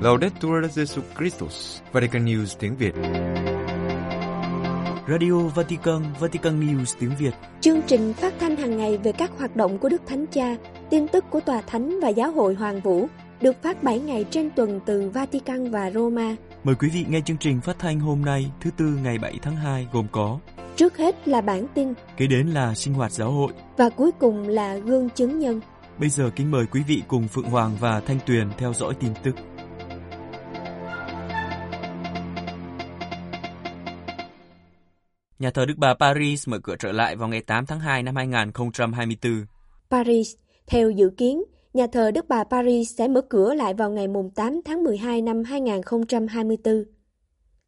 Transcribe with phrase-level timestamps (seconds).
[0.00, 2.94] Laudetur Jesus Christus, Vatican News tiếng Việt.
[5.08, 7.30] Radio Vatican, Vatican News tiếng Việt.
[7.60, 10.56] Chương trình phát thanh hàng ngày về các hoạt động của Đức Thánh Cha,
[10.90, 13.06] tin tức của Tòa Thánh và Giáo hội Hoàng Vũ
[13.40, 16.36] được phát 7 ngày trên tuần từ Vatican và Roma.
[16.64, 19.56] Mời quý vị nghe chương trình phát thanh hôm nay, thứ tư ngày 7 tháng
[19.56, 20.38] 2 gồm có
[20.76, 23.52] Trước hết là bản tin, kế đến là sinh hoạt giáo hội.
[23.76, 25.60] và cuối cùng là gương chứng nhân.
[25.98, 29.10] Bây giờ kính mời quý vị cùng Phượng Hoàng và Thanh Tuyền theo dõi tin
[29.22, 29.34] tức.
[35.40, 38.16] Nhà thờ Đức Bà Paris mở cửa trở lại vào ngày 8 tháng 2 năm
[38.16, 39.44] 2024.
[39.90, 40.34] Paris,
[40.66, 41.42] theo dự kiến,
[41.74, 45.22] nhà thờ Đức Bà Paris sẽ mở cửa lại vào ngày mùng 8 tháng 12
[45.22, 46.84] năm 2024.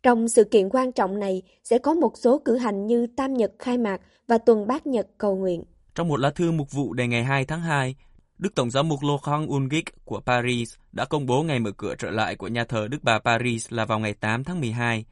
[0.02, 3.52] Trong sự kiện quan trọng này sẽ có một số cử hành như Tam Nhật
[3.58, 5.64] khai mạc và Tuần Bát Nhật cầu nguyện.
[5.94, 7.94] Trong một lá thư mục vụ đề ngày 2 tháng 2,
[8.38, 12.10] Đức Tổng giám mục Laurent Ulrich của Paris đã công bố ngày mở cửa trở
[12.10, 15.04] lại của nhà thờ Đức Bà Paris là vào ngày 8 tháng 12.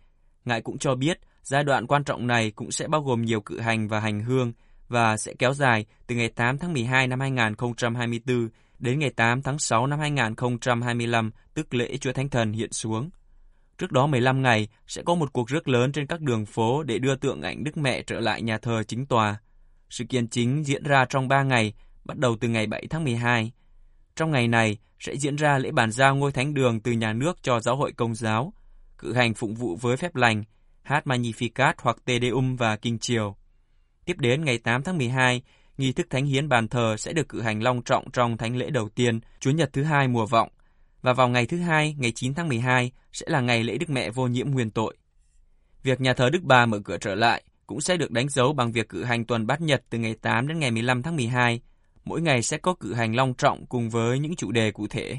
[0.44, 3.60] Ngài cũng cho biết giai đoạn quan trọng này cũng sẽ bao gồm nhiều cự
[3.60, 4.52] hành và hành hương
[4.88, 8.48] và sẽ kéo dài từ ngày 8 tháng 12 năm 2024
[8.78, 13.10] đến ngày 8 tháng 6 năm 2025, tức lễ Chúa Thánh Thần hiện xuống.
[13.78, 16.98] Trước đó 15 ngày sẽ có một cuộc rước lớn trên các đường phố để
[16.98, 19.36] đưa tượng ảnh Đức Mẹ trở lại nhà thờ chính tòa.
[19.90, 23.52] Sự kiện chính diễn ra trong 3 ngày, bắt đầu từ ngày 7 tháng 12.
[24.16, 27.42] Trong ngày này sẽ diễn ra lễ bàn giao ngôi thánh đường từ nhà nước
[27.42, 28.52] cho giáo hội công giáo,
[28.98, 30.44] cử hành phụng vụ với phép lành,
[30.82, 33.36] hát Magnificat hoặc Te Deum và Kinh Chiều.
[34.04, 35.42] Tiếp đến ngày 8 tháng 12,
[35.78, 38.70] nghi thức thánh hiến bàn thờ sẽ được cử hành long trọng trong thánh lễ
[38.70, 40.48] đầu tiên, Chúa Nhật thứ hai mùa vọng,
[41.02, 44.10] và vào ngày thứ hai, ngày 9 tháng 12 sẽ là ngày lễ Đức Mẹ
[44.10, 44.96] vô nhiễm nguyên tội.
[45.82, 48.72] Việc nhà thờ Đức Bà mở cửa trở lại cũng sẽ được đánh dấu bằng
[48.72, 51.60] việc cử hành tuần bát nhật từ ngày 8 đến ngày 15 tháng 12.
[52.04, 55.16] Mỗi ngày sẽ có cử hành long trọng cùng với những chủ đề cụ thể.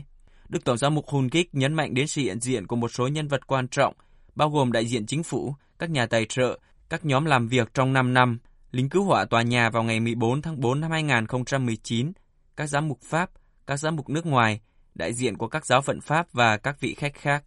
[0.49, 3.07] Đức Tổng giám mục Hun Kích nhấn mạnh đến sự hiện diện của một số
[3.07, 3.93] nhân vật quan trọng,
[4.35, 6.59] bao gồm đại diện chính phủ, các nhà tài trợ,
[6.89, 8.39] các nhóm làm việc trong 5 năm,
[8.71, 12.11] lính cứu hỏa tòa nhà vào ngày 14 tháng 4 năm 2019,
[12.57, 13.29] các giám mục Pháp,
[13.67, 14.59] các giám mục nước ngoài,
[14.95, 17.43] đại diện của các giáo phận Pháp và các vị khách khác.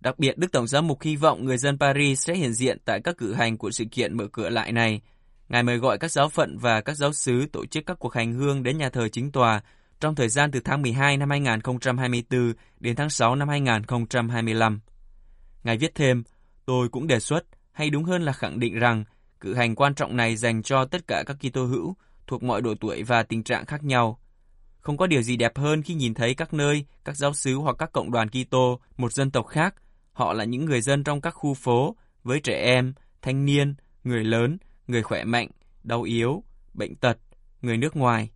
[0.00, 3.00] Đặc biệt, Đức Tổng giám mục hy vọng người dân Paris sẽ hiện diện tại
[3.04, 5.00] các cử hành của sự kiện mở cửa lại này.
[5.48, 8.32] Ngài mời gọi các giáo phận và các giáo sứ tổ chức các cuộc hành
[8.32, 9.60] hương đến nhà thờ chính tòa
[10.00, 14.80] trong thời gian từ tháng 12 năm 2024 đến tháng 6 năm 2025.
[15.66, 16.22] Ngài viết thêm,
[16.66, 19.04] tôi cũng đề xuất, hay đúng hơn là khẳng định rằng,
[19.40, 21.96] cử hành quan trọng này dành cho tất cả các Kitô hữu
[22.26, 24.20] thuộc mọi độ tuổi và tình trạng khác nhau.
[24.80, 27.76] Không có điều gì đẹp hơn khi nhìn thấy các nơi, các giáo xứ hoặc
[27.78, 29.74] các cộng đoàn Kitô, một dân tộc khác,
[30.12, 34.24] họ là những người dân trong các khu phố, với trẻ em, thanh niên, người
[34.24, 35.48] lớn, người khỏe mạnh,
[35.84, 36.42] đau yếu,
[36.74, 37.18] bệnh tật,
[37.62, 38.30] người nước ngoài.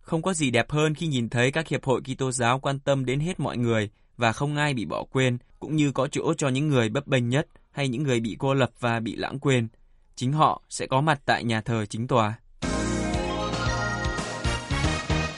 [0.00, 3.04] Không có gì đẹp hơn khi nhìn thấy các hiệp hội Kitô giáo quan tâm
[3.04, 6.48] đến hết mọi người và không ai bị bỏ quên, cũng như có chỗ cho
[6.48, 9.68] những người bấp bênh nhất hay những người bị cô lập và bị lãng quên.
[10.16, 12.34] Chính họ sẽ có mặt tại nhà thờ chính tòa.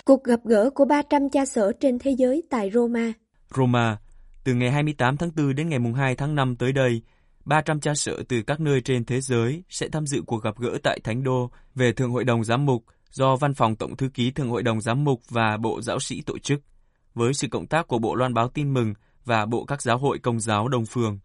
[0.04, 3.12] Cuộc gặp gỡ của 300 cha sở trên thế giới tại Roma.
[3.56, 3.98] Roma,
[4.44, 7.03] từ ngày 28 tháng 4 đến ngày 2 tháng 5 tới đây,
[7.44, 10.78] 300 cha sở từ các nơi trên thế giới sẽ tham dự cuộc gặp gỡ
[10.82, 14.31] tại Thánh Đô về Thượng Hội đồng Giám mục do Văn phòng Tổng thư ký
[14.31, 16.60] Thượng Hội đồng Giám mục và Bộ Giáo sĩ tổ chức,
[17.16, 18.94] với sự cộng tác của Bộ Loan báo tin mừng
[19.25, 21.19] và Bộ các giáo hội công giáo Đông Phương.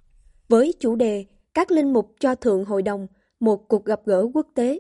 [0.50, 3.08] với chủ đề Các linh mục cho Thượng Hội đồng,
[3.40, 4.80] một cuộc gặp gỡ quốc tế.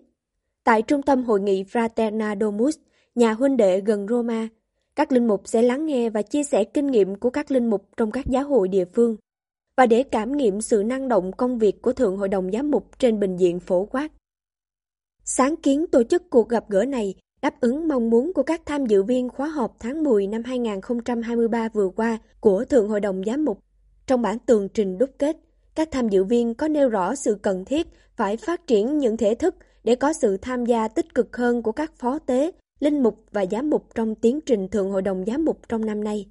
[0.63, 2.77] Tại trung tâm hội nghị Fraterna Domus,
[3.15, 4.47] nhà huynh đệ gần Roma,
[4.95, 7.89] các linh mục sẽ lắng nghe và chia sẻ kinh nghiệm của các linh mục
[7.97, 9.15] trong các giáo hội địa phương
[9.77, 12.99] và để cảm nghiệm sự năng động công việc của Thượng Hội đồng Giám mục
[12.99, 14.11] trên bình diện phổ quát.
[15.23, 18.85] Sáng kiến tổ chức cuộc gặp gỡ này đáp ứng mong muốn của các tham
[18.85, 23.45] dự viên khóa họp tháng 10 năm 2023 vừa qua của Thượng Hội đồng Giám
[23.45, 23.59] mục.
[24.07, 25.37] Trong bản tường trình đúc kết,
[25.75, 29.35] các tham dự viên có nêu rõ sự cần thiết phải phát triển những thể
[29.35, 33.25] thức để có sự tham gia tích cực hơn của các phó tế, linh mục
[33.31, 36.27] và giám mục trong tiến trình Thượng Hội đồng Giám mục trong năm nay.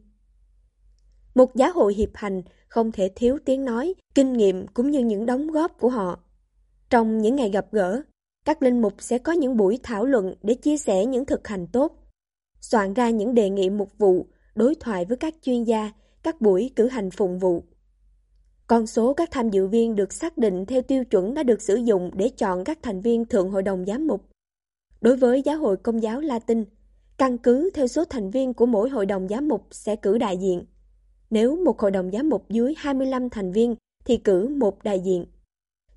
[1.35, 5.27] Một giáo hội hiệp hành không thể thiếu tiếng nói, kinh nghiệm cũng như những
[5.27, 6.21] đóng góp của họ.
[6.91, 8.03] Trong những ngày gặp gỡ,
[8.45, 11.67] các linh mục sẽ có những buổi thảo luận để chia sẻ những thực hành
[11.67, 11.93] tốt,
[12.61, 15.93] soạn ra những đề nghị mục vụ, đối thoại với các chuyên gia,
[16.23, 17.65] các buổi cử hành phụng vụ.
[18.67, 21.77] Con số các tham dự viên được xác định theo tiêu chuẩn đã được sử
[21.77, 24.25] dụng để chọn các thành viên Thượng Hội đồng Giám mục.
[25.01, 26.65] Đối với Giáo hội Công giáo Latin,
[27.19, 30.37] căn cứ theo số thành viên của mỗi hội đồng giám mục sẽ cử đại
[30.37, 30.65] diện.
[31.31, 35.27] Nếu một hội đồng giám mục dưới 25 thành viên thì cử một đại diện.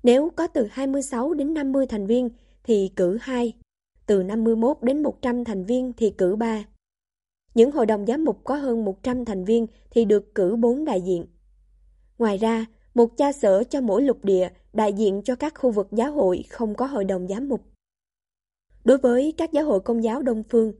[0.04, 2.30] Nếu có từ 26 đến 50 thành viên
[2.64, 3.52] thì cử 2.
[4.06, 6.64] Từ 51 đến 100 thành viên thì cử 3.
[7.54, 11.00] Những hội đồng giám mục có hơn 100 thành viên thì được cử 4 đại
[11.00, 11.26] diện.
[12.18, 15.88] Ngoài ra, một cha sở cho mỗi lục địa đại diện cho các khu vực
[15.92, 17.60] giáo hội không có hội đồng giám mục.
[18.84, 20.72] Đối với các giáo hội công giáo Đông Phương,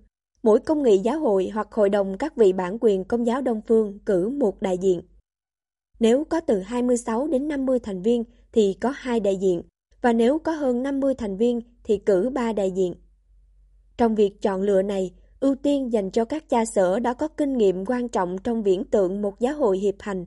[0.43, 3.61] mỗi công nghị giáo hội hoặc hội đồng các vị bản quyền công giáo Đông
[3.67, 5.03] Phương cử một đại diện.
[6.00, 8.25] Nếu có từ 26 đến 50 thành viên
[8.55, 9.62] thì có hai đại diện,
[10.03, 12.95] và nếu có hơn 50 thành viên thì cử ba đại diện.
[13.97, 15.11] Trong việc chọn lựa này,
[15.41, 18.85] ưu tiên dành cho các cha sở đã có kinh nghiệm quan trọng trong viễn
[18.85, 20.27] tượng một giáo hội hiệp hành.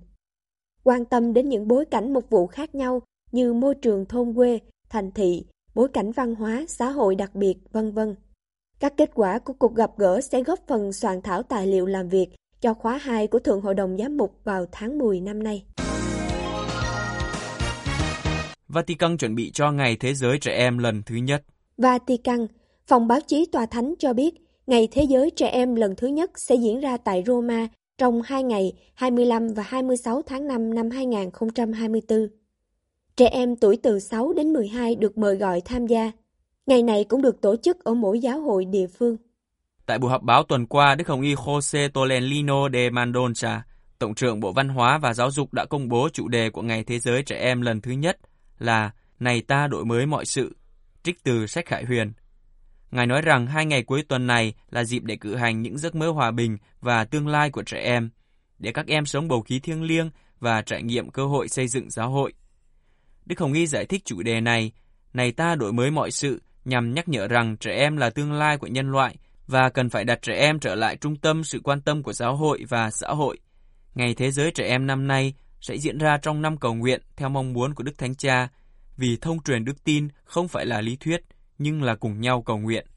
[0.83, 3.01] Quan tâm đến những bối cảnh mục vụ khác nhau
[3.31, 4.59] như môi trường thôn quê,
[4.89, 5.45] thành thị,
[5.75, 8.15] bối cảnh văn hóa, xã hội đặc biệt, vân vân.
[8.80, 12.09] Các kết quả của cuộc gặp gỡ sẽ góp phần soạn thảo tài liệu làm
[12.09, 12.30] việc
[12.62, 15.65] cho khóa 2 của Thượng Hội đồng Giám mục vào tháng 10 năm nay.
[18.77, 21.44] Vatican chuẩn bị cho Ngày Thế giới Trẻ Em lần thứ nhất.
[21.77, 22.47] Vatican,
[22.88, 24.33] phòng báo chí Tòa Thánh cho biết
[24.68, 28.44] Ngày Thế giới Trẻ Em lần thứ nhất sẽ diễn ra tại Roma trong hai
[28.44, 32.27] ngày 25 và 26 tháng 5 năm 2024.
[33.15, 36.12] Trẻ em tuổi từ 6 đến 12 được mời gọi tham gia.
[36.65, 39.18] Ngày này cũng được tổ chức ở mỗi giáo hội địa phương.
[39.85, 43.63] Tại buổi họp báo tuần qua, Đức Hồng Y Jose Tolentino de Mandoncha,
[44.00, 46.83] Tổng trưởng Bộ Văn hóa và Giáo dục đã công bố chủ đề của Ngày
[46.83, 48.18] Thế giới Trẻ Em lần thứ nhất
[48.59, 50.56] là Này ta đổi mới mọi sự,
[51.04, 52.13] trích từ sách Khải Huyền.
[52.92, 55.95] Ngài nói rằng hai ngày cuối tuần này là dịp để cử hành những giấc
[55.95, 58.09] mơ hòa bình và tương lai của trẻ em,
[58.59, 60.09] để các em sống bầu khí thiêng liêng
[60.39, 62.33] và trải nghiệm cơ hội xây dựng giáo hội.
[63.25, 64.71] Đức Hồng Y giải thích chủ đề này,
[65.13, 68.57] này ta đổi mới mọi sự nhằm nhắc nhở rằng trẻ em là tương lai
[68.57, 69.15] của nhân loại
[69.48, 72.36] và cần phải đặt trẻ em trở lại trung tâm sự quan tâm của giáo
[72.36, 73.38] hội và xã hội.
[73.95, 77.30] Ngày Thế giới Trẻ Em năm nay sẽ diễn ra trong năm cầu nguyện theo
[77.30, 78.50] mong muốn của Đức Thánh Cha,
[78.98, 81.21] vì thông truyền đức tin không phải là lý thuyết,
[81.57, 82.88] nhưng là cùng nhau cầu nguyện.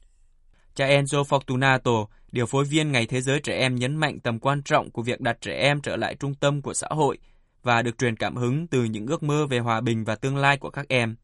[0.75, 4.63] Cha Enzo Fortunato, điều phối viên Ngày Thế giới Trẻ Em nhấn mạnh tầm quan
[4.63, 7.17] trọng của việc đặt trẻ em trở lại trung tâm của xã hội
[7.63, 10.57] và được truyền cảm hứng từ những ước mơ về hòa bình và tương lai
[10.57, 11.15] của các em.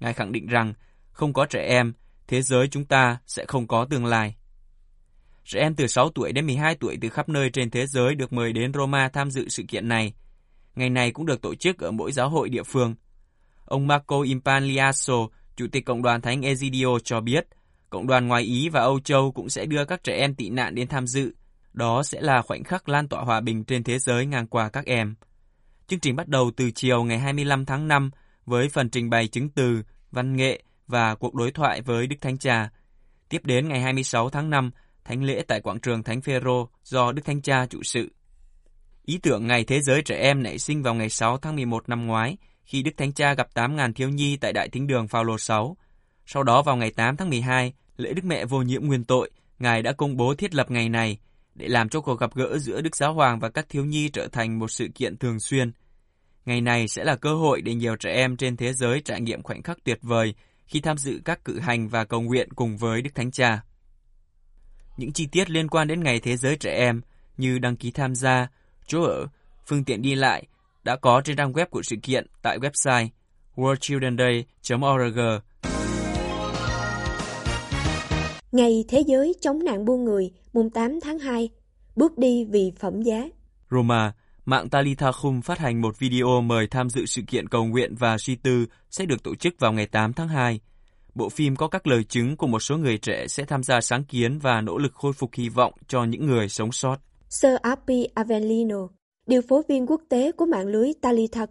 [0.00, 0.74] Ngài khẳng định rằng,
[1.12, 1.92] không có trẻ em,
[2.26, 4.34] thế giới chúng ta sẽ không có tương lai.
[5.44, 8.32] Trẻ em từ 6 tuổi đến 12 tuổi từ khắp nơi trên thế giới được
[8.32, 10.12] mời đến Roma tham dự sự kiện này.
[10.74, 12.94] Ngày này cũng được tổ chức ở mỗi giáo hội địa phương.
[13.64, 15.14] Ông Marco Impagliasso,
[15.56, 17.46] Chủ tịch Cộng đoàn Thánh Egidio cho biết,
[17.90, 20.74] Cộng đoàn ngoài Ý và Âu Châu cũng sẽ đưa các trẻ em tị nạn
[20.74, 21.34] đến tham dự.
[21.72, 24.86] Đó sẽ là khoảnh khắc lan tỏa hòa bình trên thế giới ngang qua các
[24.86, 25.14] em.
[25.86, 28.10] Chương trình bắt đầu từ chiều ngày 25 tháng 5
[28.46, 32.38] với phần trình bày chứng từ, văn nghệ và cuộc đối thoại với Đức Thánh
[32.38, 32.70] Cha.
[33.28, 34.70] Tiếp đến ngày 26 tháng 5,
[35.04, 38.12] thánh lễ tại quảng trường Thánh Phêrô do Đức Thánh Cha chủ sự.
[39.04, 42.06] Ý tưởng Ngày Thế giới Trẻ Em nảy sinh vào ngày 6 tháng 11 năm
[42.06, 45.76] ngoái, khi Đức Thánh Cha gặp 8.000 thiếu nhi tại Đại Thính Đường Phaolô 6.
[46.26, 49.82] Sau đó vào ngày 8 tháng 12, lễ Đức Mẹ vô nhiễm nguyên tội, Ngài
[49.82, 51.18] đã công bố thiết lập ngày này
[51.54, 54.28] để làm cho cuộc gặp gỡ giữa Đức Giáo Hoàng và các thiếu nhi trở
[54.28, 55.72] thành một sự kiện thường xuyên.
[56.46, 59.42] Ngày này sẽ là cơ hội để nhiều trẻ em trên thế giới trải nghiệm
[59.42, 60.34] khoảnh khắc tuyệt vời
[60.66, 63.62] khi tham dự các cử hành và cầu nguyện cùng với Đức Thánh Cha.
[64.96, 67.00] Những chi tiết liên quan đến Ngày Thế giới Trẻ Em
[67.36, 68.48] như đăng ký tham gia,
[68.86, 69.26] chỗ ở,
[69.66, 70.46] phương tiện đi lại
[70.84, 73.08] đã có trên trang web của sự kiện tại website
[73.56, 75.18] worldchildrenday.org.
[78.52, 81.48] Ngày Thế giới chống nạn buôn người, mùng 8 tháng 2,
[81.96, 83.24] bước đi vì phẩm giá.
[83.70, 84.12] Roma,
[84.44, 88.18] mạng Talitha Khum phát hành một video mời tham dự sự kiện cầu nguyện và
[88.18, 90.60] suy tư sẽ được tổ chức vào ngày 8 tháng 2.
[91.14, 94.04] Bộ phim có các lời chứng của một số người trẻ sẽ tham gia sáng
[94.04, 96.96] kiến và nỗ lực khôi phục hy vọng cho những người sống sót.
[97.34, 98.88] Sir Api Avellino,
[99.26, 101.46] điều phối viên quốc tế của mạng lưới Talitha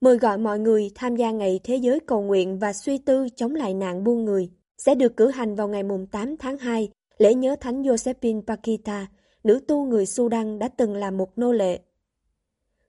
[0.00, 3.54] mời gọi mọi người tham gia ngày Thế giới cầu nguyện và suy tư chống
[3.54, 6.88] lại nạn buôn người sẽ được cử hành vào ngày 8 tháng 2,
[7.18, 9.06] lễ nhớ Thánh Josephine Pakita,
[9.44, 11.80] nữ tu người Sudan đã từng là một nô lệ.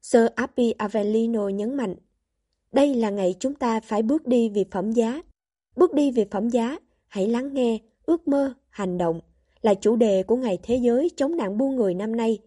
[0.01, 1.95] Sir Api Avellino nhấn mạnh,
[2.71, 5.21] đây là ngày chúng ta phải bước đi vì phẩm giá.
[5.75, 9.19] Bước đi vì phẩm giá, hãy lắng nghe, ước mơ, hành động
[9.63, 12.39] là chủ đề của Ngày Thế giới chống nạn buôn người năm nay.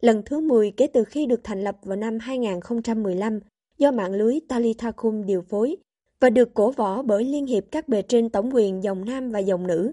[0.00, 3.40] Lần thứ 10 kể từ khi được thành lập vào năm 2015
[3.78, 5.76] do mạng lưới Talithakum điều phối
[6.20, 9.38] và được cổ võ bởi Liên hiệp các bề trên tổng quyền dòng nam và
[9.38, 9.92] dòng nữ.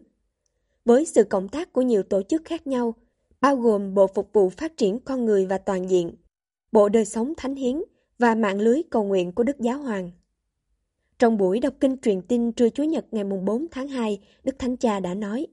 [0.86, 2.94] Với sự cộng tác của nhiều tổ chức khác nhau,
[3.42, 6.12] bao gồm Bộ Phục vụ Phát triển Con Người và Toàn diện,
[6.72, 7.84] Bộ Đời Sống Thánh Hiến
[8.20, 10.12] và mạng lưới cầu nguyện của Đức Giáo Hoàng.
[11.20, 14.78] Trong buổi đọc kinh truyền tin trưa Chúa Nhật ngày 4 tháng 2, Đức Thánh
[14.78, 15.48] Cha đã nói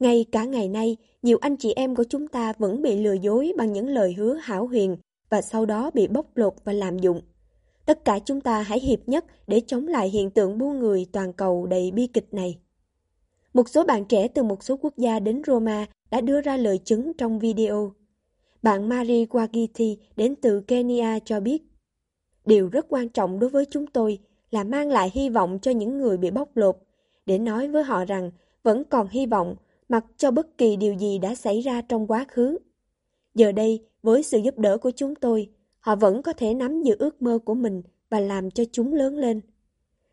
[0.00, 3.52] ngay cả ngày nay, nhiều anh chị em của chúng ta vẫn bị lừa dối
[3.56, 4.96] bằng những lời hứa hảo huyền
[5.30, 7.20] và sau đó bị bóc lột và lạm dụng.
[7.86, 11.32] Tất cả chúng ta hãy hiệp nhất để chống lại hiện tượng buôn người toàn
[11.32, 12.58] cầu đầy bi kịch này.
[13.54, 16.78] một số bạn trẻ từ một số quốc gia đến Roma đã đưa ra lời
[16.78, 17.92] chứng trong video.
[18.62, 21.62] Bạn Mari Wagiti đến từ Kenya cho biết,
[22.44, 24.18] Điều rất quan trọng đối với chúng tôi
[24.50, 26.76] là mang lại hy vọng cho những người bị bóc lột,
[27.26, 28.30] để nói với họ rằng
[28.62, 29.56] vẫn còn hy vọng
[29.90, 32.58] mặc cho bất kỳ điều gì đã xảy ra trong quá khứ.
[33.34, 35.48] Giờ đây, với sự giúp đỡ của chúng tôi,
[35.80, 39.16] họ vẫn có thể nắm giữ ước mơ của mình và làm cho chúng lớn
[39.18, 39.40] lên.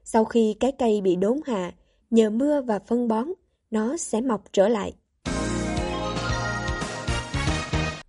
[0.03, 1.73] Sau khi cái cây bị đốn hạ,
[2.09, 3.27] nhờ mưa và phân bón,
[3.71, 4.93] nó sẽ mọc trở lại.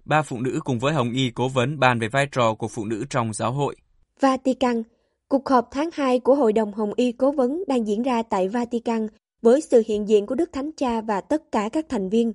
[0.05, 2.85] Ba phụ nữ cùng với Hồng Y cố vấn bàn về vai trò của phụ
[2.85, 3.77] nữ trong giáo hội.
[4.21, 4.83] Vatican
[5.29, 8.49] Cuộc họp tháng 2 của Hội đồng Hồng Y Cố vấn đang diễn ra tại
[8.49, 9.09] Vatican
[9.43, 12.33] với sự hiện diện của Đức Thánh Cha và tất cả các thành viên.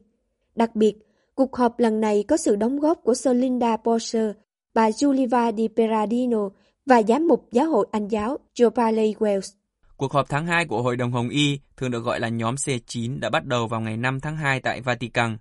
[0.56, 0.96] Đặc biệt,
[1.36, 4.34] cuộc họp lần này có sự đóng góp của Solinda Porsche,
[4.74, 6.50] bà Juliva Di Peradino
[6.86, 9.54] và giám mục giáo hội Anh giáo giovanni Wells.
[9.98, 13.20] Cuộc họp tháng 2 của Hội đồng Hồng Y, thường được gọi là nhóm C9,
[13.20, 15.38] đã bắt đầu vào ngày 5 tháng 2 tại Vatican.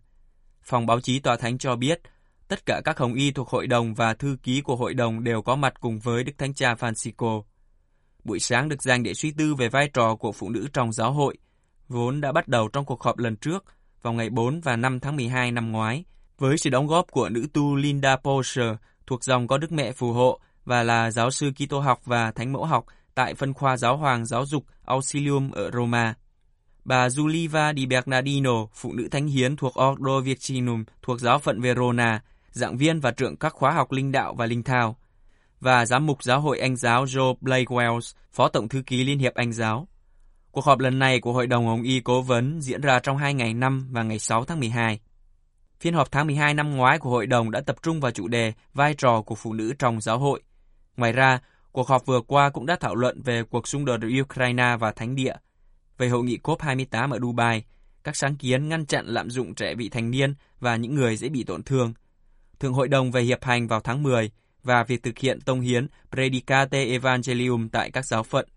[0.62, 2.00] Phòng báo chí Tòa Thánh cho biết,
[2.48, 5.42] tất cả các Hồng Y thuộc Hội đồng và thư ký của Hội đồng đều
[5.42, 7.42] có mặt cùng với Đức Thánh Cha Francisco.
[8.24, 11.12] Buổi sáng được dành để suy tư về vai trò của phụ nữ trong giáo
[11.12, 11.38] hội,
[11.92, 13.64] vốn đã bắt đầu trong cuộc họp lần trước
[14.02, 16.04] vào ngày 4 và 5 tháng 12 năm ngoái,
[16.38, 18.74] với sự đóng góp của nữ tu Linda Porcher
[19.06, 22.52] thuộc dòng có Đức Mẹ phù hộ và là giáo sư Kitô học và Thánh
[22.52, 22.84] mẫu học
[23.14, 26.14] tại phân khoa giáo hoàng giáo dục Auxilium ở Roma.
[26.84, 32.22] Bà Giuliva Di Bernardino, phụ nữ thánh hiến thuộc Ordo Virginum thuộc giáo phận Verona,
[32.50, 34.96] giảng viên và trưởng các khóa học linh đạo và linh thao,
[35.60, 39.18] và giám mục giáo hội Anh giáo Joe Blake Wells, phó tổng thư ký Liên
[39.18, 39.88] hiệp Anh giáo.
[40.52, 43.34] Cuộc họp lần này của Hội đồng Hồng Y Cố vấn diễn ra trong hai
[43.34, 45.00] ngày 5 và ngày 6 tháng 12.
[45.80, 48.52] Phiên họp tháng 12 năm ngoái của hội đồng đã tập trung vào chủ đề
[48.74, 50.42] vai trò của phụ nữ trong giáo hội.
[50.96, 51.40] Ngoài ra,
[51.72, 54.92] cuộc họp vừa qua cũng đã thảo luận về cuộc xung đột ở Ukraine và
[54.92, 55.34] Thánh địa,
[55.98, 57.64] về hội nghị COP28 ở Dubai,
[58.04, 61.28] các sáng kiến ngăn chặn lạm dụng trẻ vị thành niên và những người dễ
[61.28, 61.94] bị tổn thương,
[62.60, 64.30] Thượng Hội đồng về Hiệp hành vào tháng 10
[64.62, 68.48] và việc thực hiện tông hiến Predicate Evangelium tại các giáo phận.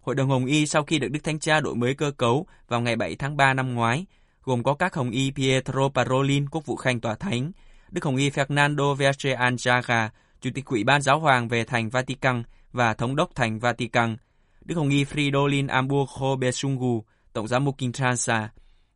[0.00, 2.80] Hội đồng Hồng Y sau khi được Đức Thánh Cha đổi mới cơ cấu vào
[2.80, 4.06] ngày 7 tháng 3 năm ngoái,
[4.42, 7.52] gồm có các Hồng Y Pietro Parolin, quốc vụ khanh tòa thánh,
[7.90, 10.08] Đức Hồng Y Fernando Verge Anjaga,
[10.40, 12.42] Chủ tịch Ủy ban Giáo hoàng về thành Vatican
[12.72, 14.16] và Thống đốc thành Vatican,
[14.64, 18.48] Đức Hồng Y Fridolin Amburgo Besungu, Tổng giám mục Kinshasa,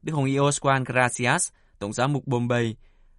[0.02, 2.76] Đức Hồng Y Oswan Gracias, Tổng giám mục Bombay,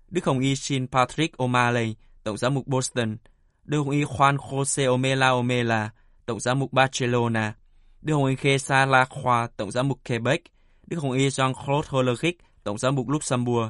[0.10, 3.18] Đức Hồng Y Shin Patrick O'Malley, Tổng giám mục Boston,
[3.64, 5.90] Đức Hồng Y Juan Jose Omela Omela,
[6.26, 7.54] Tổng giám mục Barcelona,
[8.06, 10.42] Đức Hồng Y Khesa Lacroix, Tổng giám mục Quebec,
[10.88, 13.70] Đức Hồng Y Jean-Claude Hollerich, Tổng giám mục Luxembourg,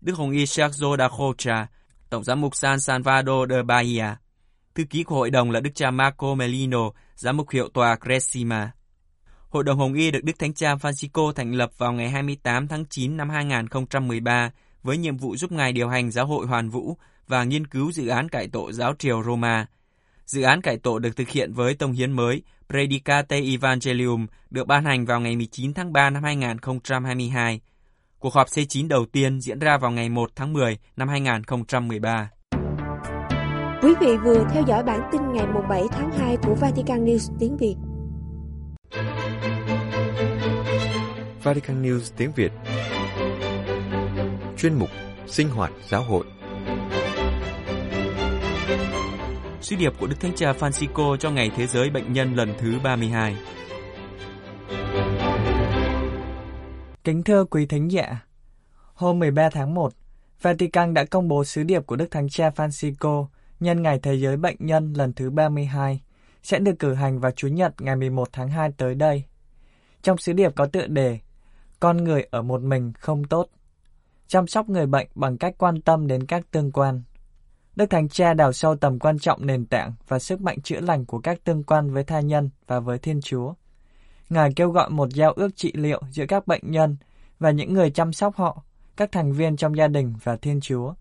[0.00, 1.66] Đức Hồng Y Sergio da Rocha,
[2.10, 4.06] Tổng giám mục San Salvador de Bahia.
[4.74, 8.70] Thư ký của hội đồng là Đức cha Marco Melino, giám mục hiệu tòa Cresima.
[9.48, 12.84] Hội đồng Hồng Y được Đức Thánh cha Francisco thành lập vào ngày 28 tháng
[12.90, 14.50] 9 năm 2013
[14.82, 18.08] với nhiệm vụ giúp Ngài điều hành giáo hội hoàn vũ và nghiên cứu dự
[18.08, 19.66] án cải tổ giáo triều Roma.
[20.26, 24.84] Dự án cải tổ được thực hiện với tông hiến mới Predicate Evangelium được ban
[24.84, 27.60] hành vào ngày 19 tháng 3 năm 2022.
[28.18, 32.30] Cuộc họp C9 đầu tiên diễn ra vào ngày 1 tháng 10 năm 2013.
[33.82, 37.56] Quý vị vừa theo dõi bản tin ngày 7 tháng 2 của Vatican News tiếng
[37.56, 37.74] Việt.
[41.42, 42.52] Vatican News tiếng Việt
[44.56, 44.88] chuyên mục
[45.26, 46.24] Sinh hoạt giáo hội.
[49.68, 52.78] Suy điệp của Đức Thánh Cha Francisco cho Ngày Thế giới Bệnh nhân lần thứ
[52.84, 53.36] 32
[57.04, 58.26] Kính thưa quý thính giả,
[58.94, 59.92] hôm 13 tháng 1,
[60.42, 63.26] Vatican đã công bố sứ điệp của Đức Thánh Cha Francisco
[63.60, 66.00] nhân Ngày Thế giới Bệnh nhân lần thứ 32
[66.42, 69.24] sẽ được cử hành vào Chủ nhật ngày 11 tháng 2 tới đây.
[70.02, 71.18] Trong sứ điệp có tựa đề
[71.80, 73.48] Con người ở một mình không tốt
[74.26, 77.02] chăm sóc người bệnh bằng cách quan tâm đến các tương quan.
[77.78, 81.04] Đức Thánh Cha đào sâu tầm quan trọng nền tảng và sức mạnh chữa lành
[81.04, 83.54] của các tương quan với tha nhân và với Thiên Chúa.
[84.30, 86.96] Ngài kêu gọi một giao ước trị liệu giữa các bệnh nhân
[87.38, 88.62] và những người chăm sóc họ,
[88.96, 90.94] các thành viên trong gia đình và Thiên Chúa.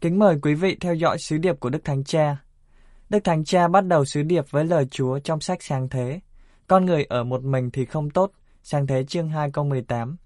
[0.00, 2.36] Kính mời quý vị theo dõi sứ điệp của Đức Thánh Cha.
[3.10, 6.20] Đức Thánh Cha bắt đầu sứ điệp với lời Chúa trong sách Sáng Thế.
[6.66, 10.16] Con người ở một mình thì không tốt, Sáng Thế chương 2 câu 18.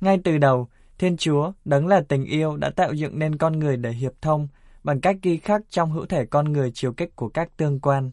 [0.00, 0.68] Ngay từ đầu,
[0.98, 4.48] Thiên Chúa, đấng là tình yêu, đã tạo dựng nên con người để hiệp thông
[4.84, 8.10] bằng cách ghi khắc trong hữu thể con người chiều kích của các tương quan.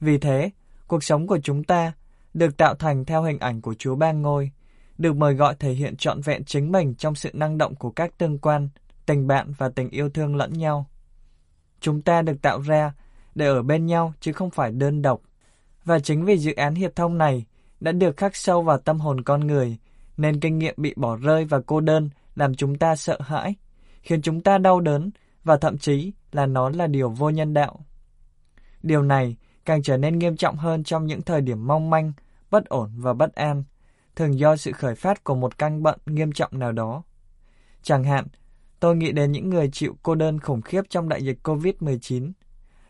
[0.00, 0.50] Vì thế,
[0.86, 1.92] cuộc sống của chúng ta
[2.34, 4.50] được tạo thành theo hình ảnh của Chúa Ba Ngôi,
[4.98, 8.18] được mời gọi thể hiện trọn vẹn chính mình trong sự năng động của các
[8.18, 8.68] tương quan,
[9.06, 10.86] tình bạn và tình yêu thương lẫn nhau.
[11.80, 12.92] Chúng ta được tạo ra
[13.34, 15.20] để ở bên nhau chứ không phải đơn độc.
[15.84, 17.46] Và chính vì dự án hiệp thông này
[17.80, 19.78] đã được khắc sâu vào tâm hồn con người,
[20.16, 23.54] nên kinh nghiệm bị bỏ rơi và cô đơn làm chúng ta sợ hãi,
[24.02, 25.10] khiến chúng ta đau đớn
[25.44, 27.80] và thậm chí là nó là điều vô nhân đạo.
[28.82, 32.12] Điều này càng trở nên nghiêm trọng hơn trong những thời điểm mong manh,
[32.50, 33.64] bất ổn và bất an,
[34.16, 37.02] thường do sự khởi phát của một căn bệnh nghiêm trọng nào đó.
[37.82, 38.26] Chẳng hạn,
[38.80, 42.32] tôi nghĩ đến những người chịu cô đơn khủng khiếp trong đại dịch COVID-19.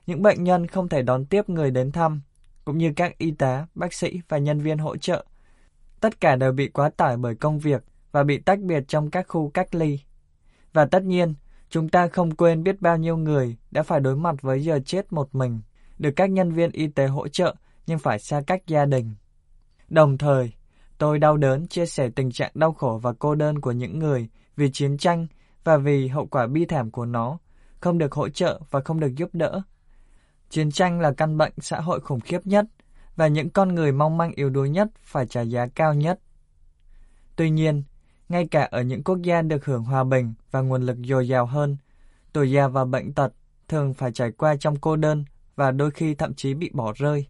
[0.06, 2.20] Những bệnh nhân không thể đón tiếp người đến thăm,
[2.64, 5.24] cũng như các y tá, bác sĩ và nhân viên hỗ trợ.
[6.00, 9.28] Tất cả đều bị quá tải bởi công việc và bị tách biệt trong các
[9.28, 10.00] khu cách ly.
[10.72, 11.34] Và tất nhiên,
[11.70, 15.12] chúng ta không quên biết bao nhiêu người đã phải đối mặt với giờ chết
[15.12, 15.60] một mình,
[15.98, 17.54] được các nhân viên y tế hỗ trợ
[17.86, 19.14] nhưng phải xa cách gia đình.
[19.88, 20.52] Đồng thời,
[20.98, 24.28] tôi đau đớn chia sẻ tình trạng đau khổ và cô đơn của những người
[24.56, 25.26] vì chiến tranh
[25.64, 27.38] và vì hậu quả bi thảm của nó,
[27.80, 29.60] không được hỗ trợ và không được giúp đỡ.
[30.50, 32.64] Chiến tranh là căn bệnh xã hội khủng khiếp nhất
[33.16, 36.20] và những con người mong manh yếu đuối nhất phải trả giá cao nhất.
[37.36, 37.82] Tuy nhiên,
[38.28, 41.46] ngay cả ở những quốc gia được hưởng hòa bình và nguồn lực dồi dào
[41.46, 41.76] hơn,
[42.32, 43.32] tuổi già và bệnh tật
[43.68, 45.24] thường phải trải qua trong cô đơn
[45.56, 47.26] và đôi khi thậm chí bị bỏ rơi.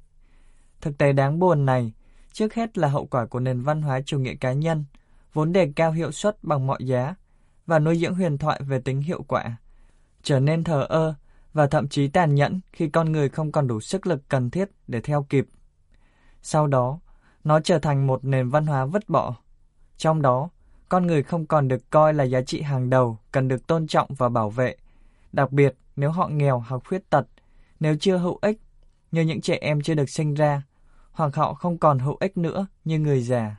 [0.80, 1.92] Thực tế đáng buồn này,
[2.32, 4.84] trước hết là hậu quả của nền văn hóa chủ nghĩa cá nhân,
[5.32, 7.14] vốn đề cao hiệu suất bằng mọi giá
[7.66, 9.56] và nuôi dưỡng huyền thoại về tính hiệu quả,
[10.22, 11.14] trở nên thờ ơ
[11.52, 14.70] và thậm chí tàn nhẫn khi con người không còn đủ sức lực cần thiết
[14.86, 15.46] để theo kịp.
[16.42, 17.00] Sau đó,
[17.44, 19.34] nó trở thành một nền văn hóa vứt bỏ.
[19.96, 20.50] Trong đó,
[20.88, 24.14] con người không còn được coi là giá trị hàng đầu cần được tôn trọng
[24.14, 24.76] và bảo vệ,
[25.32, 27.26] đặc biệt nếu họ nghèo hoặc khuyết tật,
[27.80, 28.60] nếu chưa hữu ích,
[29.12, 30.62] như những trẻ em chưa được sinh ra,
[31.10, 33.56] hoặc họ không còn hữu ích nữa như người già.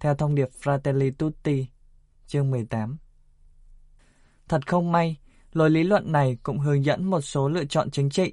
[0.00, 1.66] Theo thông điệp Fratelli Tutti,
[2.26, 2.96] chương 18.
[4.48, 5.16] Thật không may,
[5.52, 8.32] lối lý luận này cũng hướng dẫn một số lựa chọn chính trị,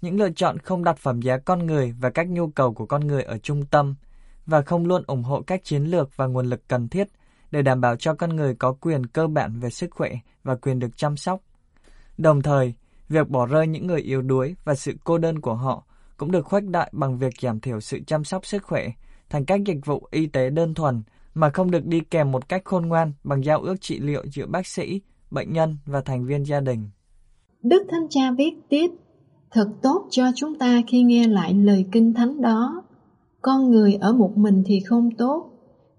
[0.00, 3.06] những lựa chọn không đặt phẩm giá con người và các nhu cầu của con
[3.06, 3.94] người ở trung tâm,
[4.46, 7.08] và không luôn ủng hộ các chiến lược và nguồn lực cần thiết
[7.50, 10.10] để đảm bảo cho con người có quyền cơ bản về sức khỏe
[10.44, 11.40] và quyền được chăm sóc.
[12.18, 12.74] Đồng thời,
[13.08, 15.84] việc bỏ rơi những người yếu đuối và sự cô đơn của họ
[16.16, 18.88] cũng được khuếch đại bằng việc giảm thiểu sự chăm sóc sức khỏe
[19.30, 21.02] thành các dịch vụ y tế đơn thuần
[21.34, 24.46] mà không được đi kèm một cách khôn ngoan bằng giao ước trị liệu giữa
[24.46, 26.90] bác sĩ, bệnh nhân và thành viên gia đình.
[27.62, 28.90] Đức Thánh Cha viết tiếp,
[29.50, 32.82] thật tốt cho chúng ta khi nghe lại lời kinh thánh đó.
[33.42, 35.50] Con người ở một mình thì không tốt,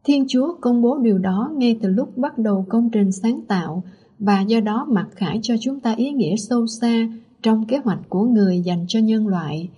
[0.03, 3.83] Thiên Chúa công bố điều đó ngay từ lúc bắt đầu công trình sáng tạo
[4.19, 7.09] và do đó mặc khải cho chúng ta ý nghĩa sâu xa
[7.41, 9.69] trong kế hoạch của người dành cho nhân loại.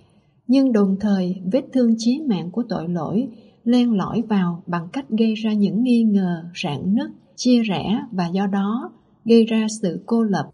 [0.46, 3.28] Nhưng đồng thời vết thương chí mạng của tội lỗi
[3.64, 8.26] len lỏi vào bằng cách gây ra những nghi ngờ, rạn nứt, chia rẽ và
[8.26, 8.92] do đó
[9.24, 10.50] gây ra sự cô lập.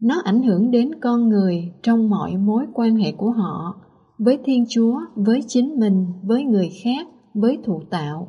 [0.00, 3.74] Nó ảnh hưởng đến con người trong mọi mối quan hệ của họ,
[4.18, 8.28] với Thiên Chúa, với chính mình, với người khác, với thụ tạo.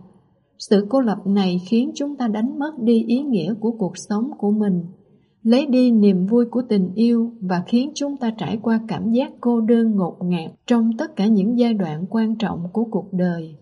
[0.60, 4.32] Sự cô lập này khiến chúng ta đánh mất đi ý nghĩa của cuộc sống
[4.38, 4.86] của mình,
[5.44, 9.32] lấy đi niềm vui của tình yêu và khiến chúng ta trải qua cảm giác
[9.42, 13.56] cô đơn ngột ngạt trong tất cả những giai đoạn quan trọng của cuộc đời.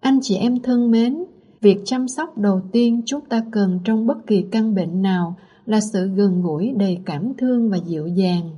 [0.00, 1.24] Anh chị em thân mến,
[1.60, 5.80] việc chăm sóc đầu tiên chúng ta cần trong bất kỳ căn bệnh nào là
[5.80, 8.50] sự gần gũi đầy cảm thương và dịu dàng.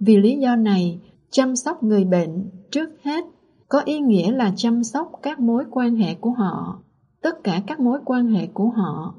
[0.00, 0.98] Vì lý do này,
[1.30, 3.24] chăm sóc người bệnh trước hết
[3.68, 6.80] có ý nghĩa là chăm sóc các mối quan hệ của họ
[7.24, 9.14] tất cả các mối quan hệ của họ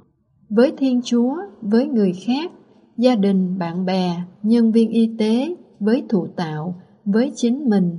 [0.50, 2.52] với Thiên Chúa, với người khác,
[2.98, 7.98] gia đình, bạn bè, nhân viên y tế, với thụ tạo, với chính mình.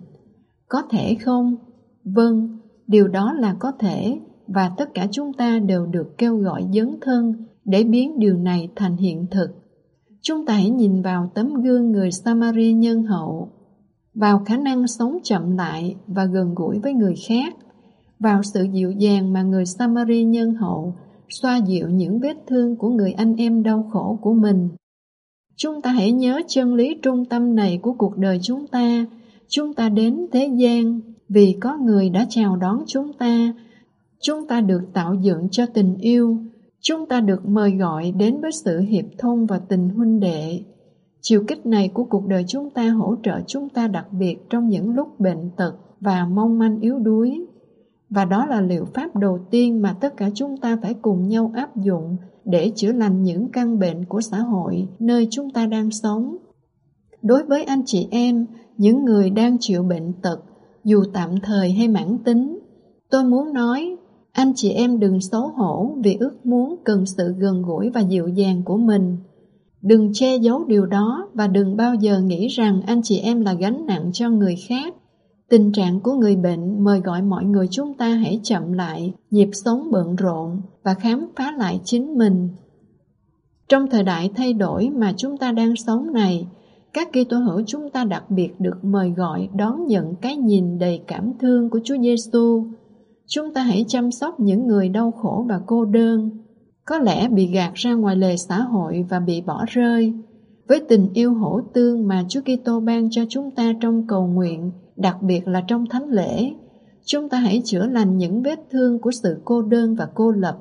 [0.68, 1.56] Có thể không?
[2.04, 6.64] Vâng, điều đó là có thể và tất cả chúng ta đều được kêu gọi
[6.74, 7.32] dấn thân
[7.64, 9.50] để biến điều này thành hiện thực.
[10.22, 13.48] Chúng ta hãy nhìn vào tấm gương người Samari nhân hậu,
[14.14, 17.54] vào khả năng sống chậm lại và gần gũi với người khác
[18.18, 20.94] vào sự dịu dàng mà người Samari nhân hậu,
[21.28, 24.68] xoa dịu những vết thương của người anh em đau khổ của mình.
[25.56, 29.06] Chúng ta hãy nhớ chân lý trung tâm này của cuộc đời chúng ta.
[29.48, 33.54] Chúng ta đến thế gian vì có người đã chào đón chúng ta.
[34.20, 36.38] Chúng ta được tạo dựng cho tình yêu.
[36.80, 40.60] Chúng ta được mời gọi đến với sự hiệp thông và tình huynh đệ.
[41.20, 44.68] Chiều kích này của cuộc đời chúng ta hỗ trợ chúng ta đặc biệt trong
[44.68, 47.46] những lúc bệnh tật và mong manh yếu đuối.
[48.10, 51.52] Và đó là liệu pháp đầu tiên mà tất cả chúng ta phải cùng nhau
[51.54, 55.90] áp dụng để chữa lành những căn bệnh của xã hội nơi chúng ta đang
[55.90, 56.36] sống.
[57.22, 60.40] Đối với anh chị em, những người đang chịu bệnh tật,
[60.84, 62.58] dù tạm thời hay mãn tính,
[63.10, 63.96] tôi muốn nói
[64.36, 68.28] anh chị em đừng xấu hổ vì ước muốn cần sự gần gũi và dịu
[68.28, 69.16] dàng của mình.
[69.82, 73.52] Đừng che giấu điều đó và đừng bao giờ nghĩ rằng anh chị em là
[73.52, 74.94] gánh nặng cho người khác
[75.50, 79.48] Tình trạng của người bệnh mời gọi mọi người chúng ta hãy chậm lại nhịp
[79.52, 82.48] sống bận rộn và khám phá lại chính mình.
[83.68, 86.46] Trong thời đại thay đổi mà chúng ta đang sống này,
[86.92, 91.00] các Kitô hữu chúng ta đặc biệt được mời gọi đón nhận cái nhìn đầy
[91.06, 92.66] cảm thương của Chúa Giêsu.
[93.26, 96.30] Chúng ta hãy chăm sóc những người đau khổ và cô đơn,
[96.84, 100.12] có lẽ bị gạt ra ngoài lề xã hội và bị bỏ rơi.
[100.68, 104.72] Với tình yêu hổ tương mà Chúa Kitô ban cho chúng ta trong cầu nguyện,
[104.96, 106.52] đặc biệt là trong thánh lễ,
[107.04, 110.58] chúng ta hãy chữa lành những vết thương của sự cô đơn và cô lập.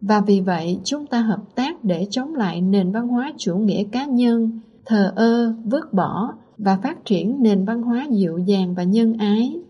[0.00, 3.84] Và vì vậy, chúng ta hợp tác để chống lại nền văn hóa chủ nghĩa
[3.84, 8.82] cá nhân, thờ ơ, vứt bỏ và phát triển nền văn hóa dịu dàng và
[8.82, 9.60] nhân ái.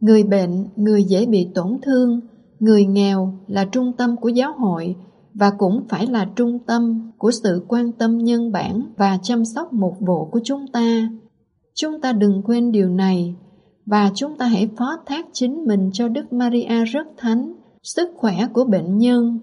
[0.00, 2.20] Người bệnh, người dễ bị tổn thương,
[2.60, 4.96] người nghèo là trung tâm của giáo hội
[5.34, 9.72] và cũng phải là trung tâm của sự quan tâm nhân bản và chăm sóc
[9.72, 11.08] một vụ của chúng ta.
[11.78, 13.34] Chúng ta đừng quên điều này
[13.86, 18.34] và chúng ta hãy phó thác chính mình cho Đức Maria rất thánh, sức khỏe
[18.52, 19.40] của bệnh nhân,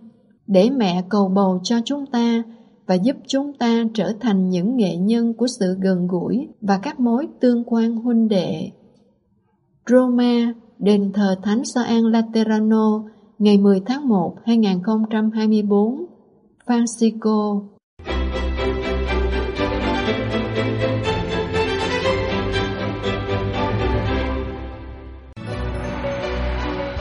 [0.48, 2.44] để mẹ cầu bầu cho chúng ta
[2.88, 7.00] và giúp chúng ta trở thành những nghệ nhân của sự gần gũi và các
[7.00, 8.72] mối tương quan huynh đệ.
[9.90, 13.04] Roma, đền thờ Thánh Gioan Laterano,
[13.40, 16.06] ngày 10 tháng 1, 2024,
[16.66, 17.64] Francisco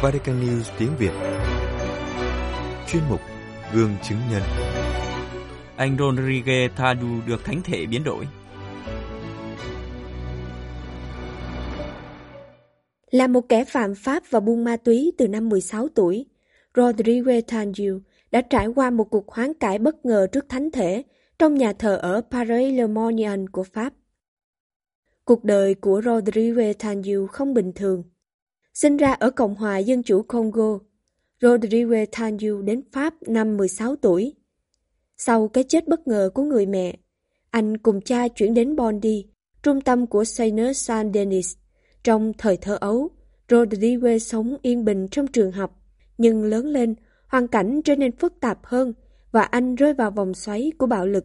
[0.03, 1.13] Vatican News tiếng Việt
[2.89, 3.21] Chuyên mục
[3.75, 4.43] Gương chứng nhân
[5.77, 8.29] Anh Rodrigue Thadu được thánh thể biến đổi.
[13.11, 16.27] Là một kẻ phạm pháp và buôn ma túy từ năm 16 tuổi,
[16.75, 21.03] Rodrigue Tangiu đã trải qua một cuộc hoán cải bất ngờ trước thánh thể
[21.39, 23.93] trong nhà thờ ở Paris Le Monian của Pháp.
[25.25, 28.03] Cuộc đời của Rodrigue Tangiu không bình thường.
[28.75, 30.79] Sinh ra ở Cộng hòa Dân chủ Congo,
[31.41, 34.35] Rodrigue Tanyu đến Pháp năm 16 tuổi.
[35.17, 36.97] Sau cái chết bất ngờ của người mẹ,
[37.51, 39.27] anh cùng cha chuyển đến Bondi,
[39.63, 41.57] trung tâm của Seigneur Saint-Denis.
[42.05, 43.11] Trong thời thơ ấu,
[43.49, 45.81] Rodrigue sống yên bình trong trường học,
[46.19, 46.95] nhưng lớn lên,
[47.27, 48.93] hoàn cảnh trở nên phức tạp hơn
[49.33, 51.25] và anh rơi vào vòng xoáy của bạo lực.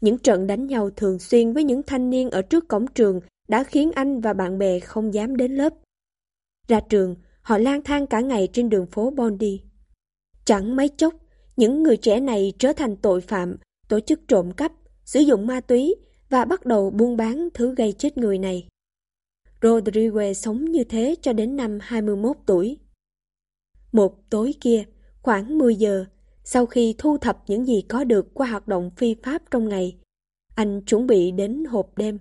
[0.00, 3.64] Những trận đánh nhau thường xuyên với những thanh niên ở trước cổng trường đã
[3.64, 5.74] khiến anh và bạn bè không dám đến lớp.
[6.68, 9.60] Ra trường, họ lang thang cả ngày trên đường phố Bondi.
[10.44, 11.14] Chẳng mấy chốc,
[11.56, 13.56] những người trẻ này trở thành tội phạm,
[13.88, 14.72] tổ chức trộm cắp,
[15.04, 15.94] sử dụng ma túy
[16.30, 18.68] và bắt đầu buôn bán thứ gây chết người này.
[19.60, 22.78] Rodriguez sống như thế cho đến năm 21 tuổi.
[23.92, 24.84] Một tối kia,
[25.22, 26.04] khoảng 10 giờ,
[26.44, 29.96] sau khi thu thập những gì có được qua hoạt động phi pháp trong ngày,
[30.54, 32.18] anh chuẩn bị đến hộp đêm.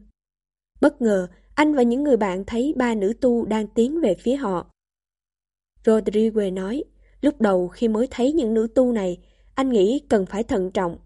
[0.82, 4.36] Bất ngờ, anh và những người bạn thấy ba nữ tu đang tiến về phía
[4.36, 4.68] họ.
[5.86, 6.84] Rodrigue nói,
[7.22, 9.18] lúc đầu khi mới thấy những nữ tu này,
[9.56, 10.98] anh nghĩ cần phải thận trọng.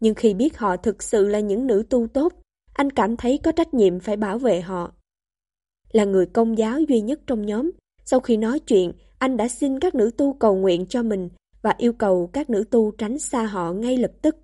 [0.00, 2.32] Nhưng khi biết họ thực sự là những nữ tu tốt,
[2.72, 4.92] anh cảm thấy có trách nhiệm phải bảo vệ họ.
[5.92, 7.70] Là người công giáo duy nhất trong nhóm,
[8.04, 11.28] sau khi nói chuyện, anh đã xin các nữ tu cầu nguyện cho mình
[11.62, 14.36] và yêu cầu các nữ tu tránh xa họ ngay lập tức.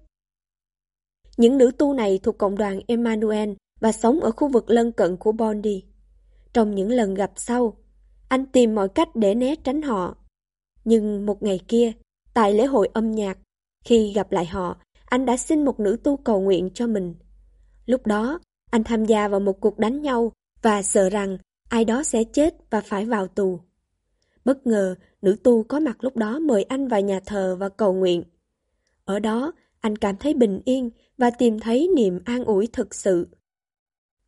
[1.37, 3.51] Những nữ tu này thuộc cộng đoàn Emmanuel
[3.83, 5.85] và sống ở khu vực lân cận của Bondi.
[6.53, 7.77] Trong những lần gặp sau,
[8.29, 10.17] anh tìm mọi cách để né tránh họ.
[10.85, 11.93] Nhưng một ngày kia,
[12.35, 13.39] tại lễ hội âm nhạc,
[13.85, 17.15] khi gặp lại họ, anh đã xin một nữ tu cầu nguyện cho mình.
[17.87, 18.39] Lúc đó,
[18.71, 22.55] anh tham gia vào một cuộc đánh nhau và sợ rằng ai đó sẽ chết
[22.71, 23.61] và phải vào tù.
[24.45, 27.93] Bất ngờ, nữ tu có mặt lúc đó mời anh vào nhà thờ và cầu
[27.93, 28.25] nguyện.
[29.05, 33.29] Ở đó, anh cảm thấy bình yên và tìm thấy niềm an ủi thực sự.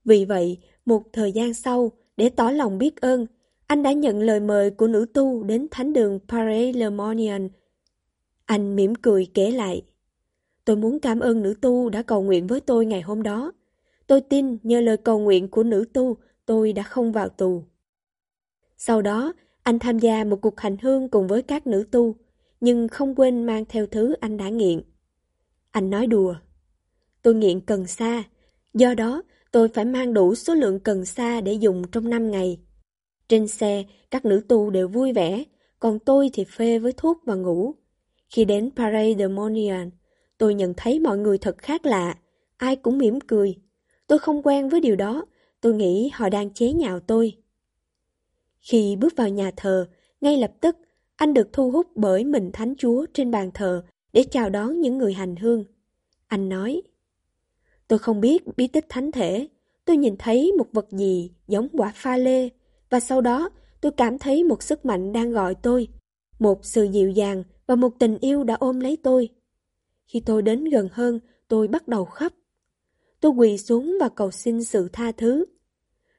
[0.05, 3.27] Vì vậy, một thời gian sau, để tỏ lòng biết ơn,
[3.67, 7.49] anh đã nhận lời mời của nữ tu đến thánh đường Paris Le Monian.
[8.45, 9.83] Anh mỉm cười kể lại.
[10.65, 13.53] Tôi muốn cảm ơn nữ tu đã cầu nguyện với tôi ngày hôm đó.
[14.07, 17.63] Tôi tin nhờ lời cầu nguyện của nữ tu, tôi đã không vào tù.
[18.77, 22.15] Sau đó, anh tham gia một cuộc hành hương cùng với các nữ tu,
[22.61, 24.83] nhưng không quên mang theo thứ anh đã nghiện.
[25.71, 26.35] Anh nói đùa.
[27.23, 28.23] Tôi nghiện cần sa,
[28.75, 29.23] do đó
[29.55, 32.59] tôi phải mang đủ số lượng cần sa để dùng trong 5 ngày.
[33.29, 35.45] Trên xe, các nữ tu đều vui vẻ,
[35.79, 37.75] còn tôi thì phê với thuốc và ngủ.
[38.31, 39.91] Khi đến Parade de Monian,
[40.39, 42.19] tôi nhận thấy mọi người thật khác lạ,
[42.57, 43.57] ai cũng mỉm cười.
[44.07, 45.27] Tôi không quen với điều đó,
[45.61, 47.33] tôi nghĩ họ đang chế nhạo tôi.
[48.61, 49.89] Khi bước vào nhà thờ,
[50.21, 50.77] ngay lập tức
[51.17, 54.99] anh được thu hút bởi mình thánh chúa trên bàn thờ để chào đón những
[54.99, 55.65] người hành hương.
[56.27, 56.83] Anh nói,
[57.89, 59.49] tôi không biết bí tích thánh thể,
[59.85, 62.49] tôi nhìn thấy một vật gì giống quả pha lê,
[62.91, 65.89] và sau đó tôi cảm thấy một sức mạnh đang gọi tôi,
[66.39, 69.29] một sự dịu dàng và một tình yêu đã ôm lấy tôi.
[70.07, 72.33] Khi tôi đến gần hơn, tôi bắt đầu khóc.
[73.21, 75.45] Tôi quỳ xuống và cầu xin sự tha thứ.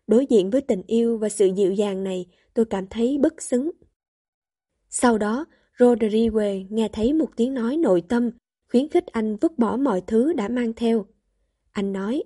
[0.07, 3.71] Đối diện với tình yêu và sự dịu dàng này, tôi cảm thấy bất xứng.
[4.89, 5.45] Sau đó,
[5.77, 8.29] Rodriguez nghe thấy một tiếng nói nội tâm,
[8.71, 11.05] khuyến khích anh vứt bỏ mọi thứ đã mang theo.
[11.75, 12.23] Anh nói,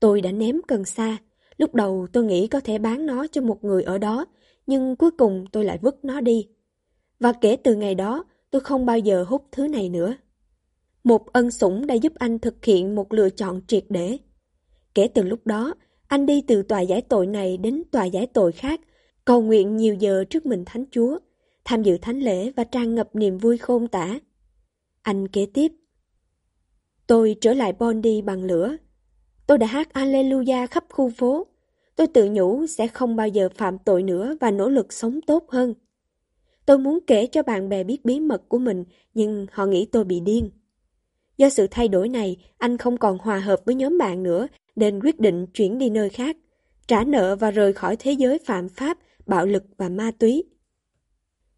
[0.00, 1.16] tôi đã ném cần sa.
[1.56, 4.26] Lúc đầu tôi nghĩ có thể bán nó cho một người ở đó,
[4.66, 6.48] nhưng cuối cùng tôi lại vứt nó đi.
[7.20, 10.14] Và kể từ ngày đó, tôi không bao giờ hút thứ này nữa.
[11.04, 14.18] Một ân sủng đã giúp anh thực hiện một lựa chọn triệt để.
[14.94, 15.74] Kể từ lúc đó,
[16.08, 18.80] anh đi từ tòa giải tội này đến tòa giải tội khác,
[19.24, 21.18] cầu nguyện nhiều giờ trước mình Thánh Chúa,
[21.64, 24.18] tham dự thánh lễ và tràn ngập niềm vui khôn tả.
[25.02, 25.72] Anh kế tiếp.
[27.06, 28.76] Tôi trở lại Bondi bằng lửa.
[29.46, 31.46] Tôi đã hát Alleluia khắp khu phố.
[31.96, 35.50] Tôi tự nhủ sẽ không bao giờ phạm tội nữa và nỗ lực sống tốt
[35.50, 35.74] hơn.
[36.66, 38.84] Tôi muốn kể cho bạn bè biết bí mật của mình,
[39.14, 40.50] nhưng họ nghĩ tôi bị điên.
[41.36, 45.00] Do sự thay đổi này, anh không còn hòa hợp với nhóm bạn nữa, nên
[45.00, 46.36] quyết định chuyển đi nơi khác,
[46.86, 50.44] trả nợ và rời khỏi thế giới phạm pháp, bạo lực và ma túy.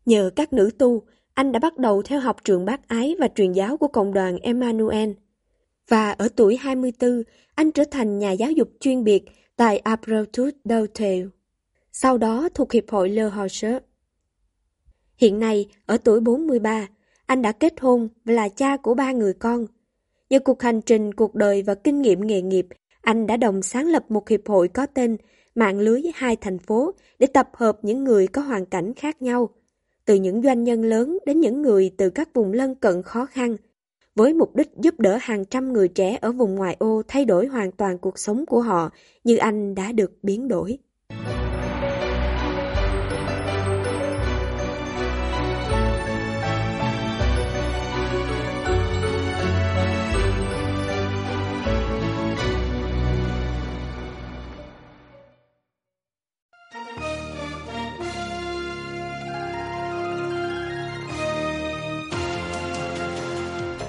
[0.07, 1.02] Nhờ các nữ tu,
[1.35, 4.38] anh đã bắt đầu theo học trường bác ái và truyền giáo của cộng đoàn
[4.38, 5.11] Emmanuel.
[5.88, 7.23] Và ở tuổi 24,
[7.55, 9.25] anh trở thành nhà giáo dục chuyên biệt
[9.57, 11.27] tại Abrotut Dautel.
[11.92, 13.79] Sau đó thuộc Hiệp hội Le Horse.
[15.16, 16.88] Hiện nay, ở tuổi 43,
[17.27, 19.66] anh đã kết hôn và là cha của ba người con.
[20.31, 22.66] Nhờ cuộc hành trình cuộc đời và kinh nghiệm nghề nghiệp,
[23.01, 25.16] anh đã đồng sáng lập một hiệp hội có tên
[25.55, 29.51] Mạng lưới hai thành phố để tập hợp những người có hoàn cảnh khác nhau,
[30.05, 33.57] từ những doanh nhân lớn đến những người từ các vùng lân cận khó khăn,
[34.14, 37.46] với mục đích giúp đỡ hàng trăm người trẻ ở vùng ngoại ô thay đổi
[37.46, 38.90] hoàn toàn cuộc sống của họ,
[39.24, 40.79] như anh đã được biến đổi.